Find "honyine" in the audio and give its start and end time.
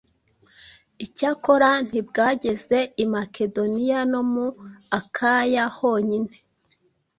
5.77-6.35